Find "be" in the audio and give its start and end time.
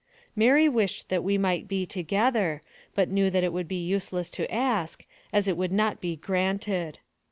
1.67-1.85, 3.67-3.85, 6.01-6.15